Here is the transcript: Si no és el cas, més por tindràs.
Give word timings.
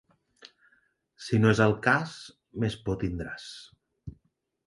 Si 1.25 1.39
no 1.43 1.51
és 1.55 1.59
el 1.65 1.75
cas, 1.87 2.15
més 2.63 2.77
por 2.87 2.99
tindràs. 3.05 3.47